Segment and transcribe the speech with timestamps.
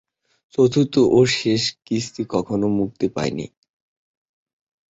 [0.53, 3.45] চতুর্থ ও শেষ কিস্তি কখনো মুক্তি পায়নি।